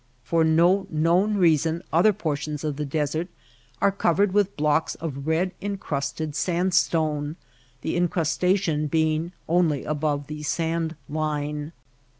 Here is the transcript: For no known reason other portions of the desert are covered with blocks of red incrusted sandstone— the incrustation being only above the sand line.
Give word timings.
For 0.23 0.43
no 0.43 0.87
known 0.89 1.35
reason 1.37 1.83
other 1.93 2.11
portions 2.11 2.63
of 2.63 2.75
the 2.75 2.87
desert 2.87 3.27
are 3.79 3.91
covered 3.91 4.31
with 4.33 4.57
blocks 4.57 4.95
of 4.95 5.27
red 5.27 5.51
incrusted 5.61 6.33
sandstone— 6.35 7.35
the 7.83 7.95
incrustation 7.95 8.87
being 8.87 9.31
only 9.47 9.83
above 9.83 10.25
the 10.25 10.41
sand 10.41 10.95
line. 11.07 11.71